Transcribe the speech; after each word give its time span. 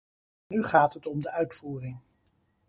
Nu 0.47 0.63
gaat 0.63 0.93
het 0.93 1.05
om 1.07 1.21
de 1.21 1.31
uitvoering. 1.31 1.99